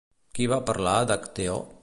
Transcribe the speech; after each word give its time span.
Qui 0.37 0.47
va 0.53 0.59
parlar 0.71 0.95
d'Acteó? 1.13 1.61